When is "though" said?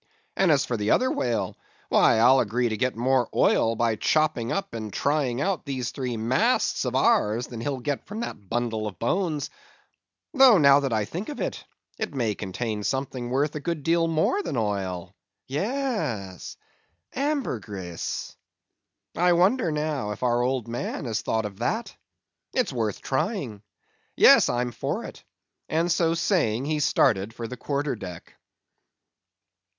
10.33-10.57